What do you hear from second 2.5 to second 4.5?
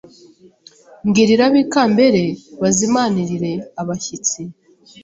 bazimanirire abashyitsi